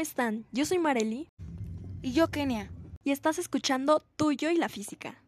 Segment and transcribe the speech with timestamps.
[0.00, 0.46] ¿cómo están?
[0.50, 1.28] Yo soy Marely.
[2.00, 2.70] Y yo, Kenia.
[3.04, 5.22] Y estás escuchando Tuyo y la Física.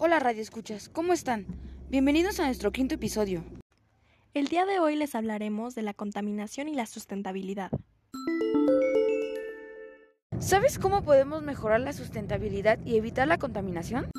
[0.00, 1.46] Hola, Radio Escuchas, ¿cómo están?
[1.90, 3.44] Bienvenidos a nuestro quinto episodio.
[4.34, 7.70] El día de hoy les hablaremos de la contaminación y la sustentabilidad.
[10.40, 14.10] ¿Sabes cómo podemos mejorar la sustentabilidad y evitar la contaminación?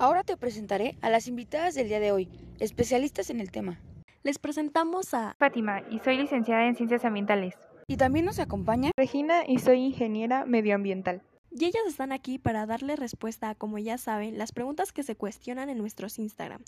[0.00, 2.28] Ahora te presentaré a las invitadas del día de hoy,
[2.58, 3.78] especialistas en el tema.
[4.24, 7.54] Les presentamos a Fátima y soy licenciada en Ciencias Ambientales.
[7.86, 11.22] Y también nos acompaña Regina y soy ingeniera medioambiental.
[11.50, 15.16] Y ellas están aquí para darle respuesta a, como ya saben, las preguntas que se
[15.16, 16.62] cuestionan en nuestros Instagram.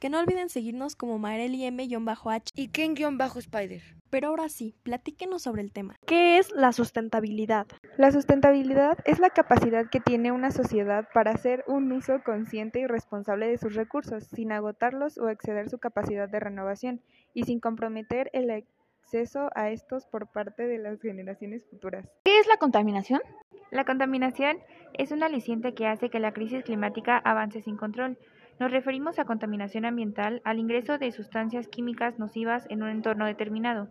[0.00, 3.82] Que no olviden seguirnos como marelym-h y Ken-Spider.
[4.10, 5.96] Pero ahora sí, platíquenos sobre el tema.
[6.06, 7.66] ¿Qué es la sustentabilidad?
[7.96, 12.86] La sustentabilidad es la capacidad que tiene una sociedad para hacer un uso consciente y
[12.86, 17.00] responsable de sus recursos, sin agotarlos o exceder su capacidad de renovación,
[17.32, 22.08] y sin comprometer el acceso a estos por parte de las generaciones futuras.
[22.24, 23.20] ¿Qué es la contaminación?
[23.74, 24.58] La contaminación
[24.92, 28.16] es un aliciente que hace que la crisis climática avance sin control.
[28.60, 33.88] Nos referimos a contaminación ambiental al ingreso de sustancias químicas nocivas en un entorno determinado.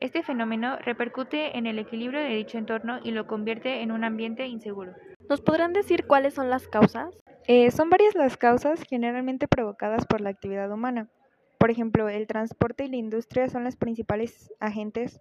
[0.00, 4.46] Este fenómeno repercute en el equilibrio de dicho entorno y lo convierte en un ambiente
[4.46, 4.94] inseguro.
[5.28, 7.14] ¿Nos podrán decir cuáles son las causas?
[7.46, 11.10] Eh, son varias las causas generalmente provocadas por la actividad humana.
[11.58, 15.20] Por ejemplo, el transporte y la industria son los principales agentes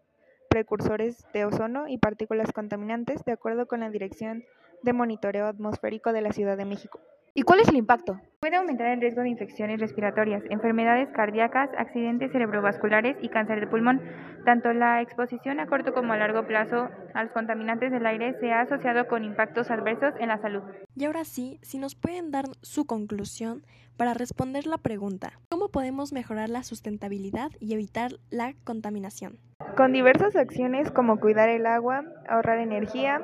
[0.55, 4.45] precursores de ozono y partículas contaminantes, de acuerdo con la Dirección
[4.83, 7.01] de Monitoreo Atmosférico de la Ciudad de México.
[7.33, 8.21] ¿Y cuál es el impacto?
[8.39, 14.01] Puede aumentar el riesgo de infecciones respiratorias, enfermedades cardíacas, accidentes cerebrovasculares y cáncer de pulmón.
[14.45, 18.53] Tanto la exposición a corto como a largo plazo a los contaminantes del aire se
[18.53, 20.63] ha asociado con impactos adversos en la salud.
[20.95, 23.65] Y ahora sí, si nos pueden dar su conclusión
[23.97, 29.39] para responder la pregunta, ¿cómo podemos mejorar la sustentabilidad y evitar la contaminación?
[29.75, 33.21] Con diversas acciones como cuidar el agua, ahorrar energía,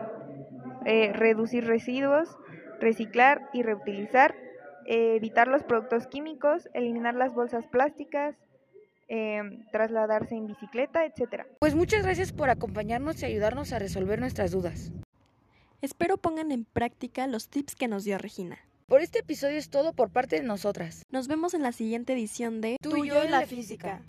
[0.85, 2.27] eh, reducir residuos,
[2.81, 4.35] reciclar y reutilizar,
[4.85, 8.35] eh, evitar los productos químicos, eliminar las bolsas plásticas,
[9.07, 11.45] eh, trasladarse en bicicleta, etc.
[11.59, 14.91] Pues muchas gracias por acompañarnos y ayudarnos a resolver nuestras dudas.
[15.81, 18.57] Espero pongan en práctica los tips que nos dio Regina.
[18.87, 21.03] Por este episodio es todo por parte de nosotras.
[21.11, 24.01] Nos vemos en la siguiente edición de Tuyo y la física.